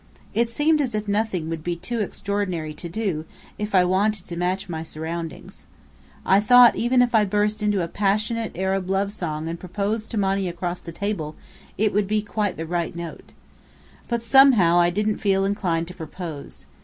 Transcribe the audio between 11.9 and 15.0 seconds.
would be quite the right note. But somehow I